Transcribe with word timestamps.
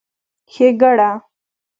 ښېګړه 0.53 1.11